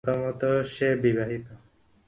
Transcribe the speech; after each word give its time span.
উম, 0.03 0.07
প্রথমত 0.07 0.41
সে 0.71 0.87
বিবাহিত। 1.03 1.45